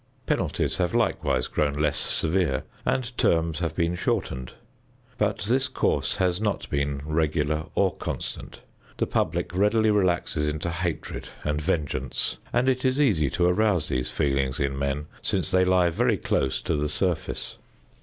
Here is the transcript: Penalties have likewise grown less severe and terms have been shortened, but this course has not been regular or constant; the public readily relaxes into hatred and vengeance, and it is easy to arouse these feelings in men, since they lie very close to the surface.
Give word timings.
Penalties 0.25 0.77
have 0.77 0.95
likewise 0.95 1.45
grown 1.45 1.73
less 1.75 1.95
severe 1.99 2.63
and 2.87 3.15
terms 3.19 3.59
have 3.59 3.75
been 3.75 3.93
shortened, 3.93 4.53
but 5.19 5.41
this 5.43 5.67
course 5.67 6.15
has 6.15 6.41
not 6.41 6.67
been 6.71 7.03
regular 7.05 7.65
or 7.75 7.93
constant; 7.95 8.61
the 8.97 9.05
public 9.05 9.55
readily 9.55 9.91
relaxes 9.91 10.49
into 10.49 10.71
hatred 10.71 11.29
and 11.43 11.61
vengeance, 11.61 12.39
and 12.51 12.67
it 12.67 12.83
is 12.83 12.99
easy 12.99 13.29
to 13.29 13.45
arouse 13.45 13.89
these 13.89 14.09
feelings 14.09 14.59
in 14.59 14.75
men, 14.79 15.05
since 15.21 15.51
they 15.51 15.63
lie 15.63 15.91
very 15.91 16.17
close 16.17 16.63
to 16.63 16.75
the 16.75 16.89
surface. 16.89 17.59